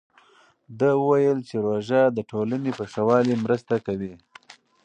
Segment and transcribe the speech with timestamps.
[0.79, 4.13] ده وویل چې روژه د ټولنې په ښه والي مرسته کوي.